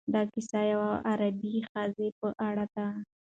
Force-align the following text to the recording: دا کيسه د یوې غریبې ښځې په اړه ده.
دا 0.13 0.21
کيسه 0.31 0.59
د 0.63 0.67
یوې 0.71 0.91
غریبې 1.05 1.55
ښځې 1.69 2.07
په 2.19 2.27
اړه 2.47 2.65
ده. 2.75 2.87